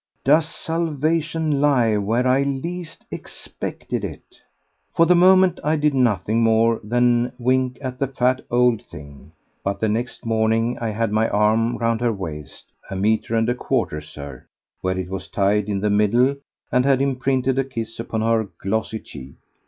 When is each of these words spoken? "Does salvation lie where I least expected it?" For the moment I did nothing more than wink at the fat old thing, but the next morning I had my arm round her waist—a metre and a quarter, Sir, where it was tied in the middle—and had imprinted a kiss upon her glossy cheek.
"Does 0.23 0.49
salvation 0.49 1.61
lie 1.61 1.95
where 1.95 2.25
I 2.27 2.41
least 2.41 3.05
expected 3.11 4.03
it?" 4.03 4.41
For 4.95 5.05
the 5.05 5.13
moment 5.13 5.59
I 5.63 5.75
did 5.75 5.93
nothing 5.93 6.41
more 6.41 6.81
than 6.83 7.33
wink 7.37 7.77
at 7.81 7.99
the 7.99 8.07
fat 8.07 8.43
old 8.49 8.81
thing, 8.81 9.31
but 9.63 9.79
the 9.79 9.87
next 9.87 10.25
morning 10.25 10.75
I 10.79 10.89
had 10.89 11.11
my 11.11 11.29
arm 11.29 11.77
round 11.77 12.01
her 12.01 12.11
waist—a 12.11 12.95
metre 12.95 13.35
and 13.35 13.47
a 13.47 13.53
quarter, 13.53 14.01
Sir, 14.01 14.47
where 14.81 14.97
it 14.97 15.11
was 15.11 15.27
tied 15.27 15.69
in 15.69 15.81
the 15.81 15.91
middle—and 15.91 16.83
had 16.83 16.99
imprinted 16.99 17.59
a 17.59 17.63
kiss 17.63 17.99
upon 17.99 18.21
her 18.23 18.47
glossy 18.59 18.97
cheek. 18.97 19.35